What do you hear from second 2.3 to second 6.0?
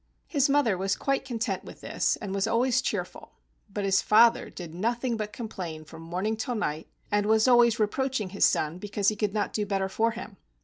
was always cheerful, but his father did nothing but complain